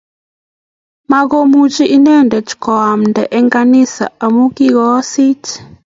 Makomuchi 1.11 1.85
inendet 1.97 2.47
koamnda 2.63 3.21
eng 3.37 3.49
kanisa 3.53 4.05
amu 4.25 4.43
kikoosit 4.55 5.43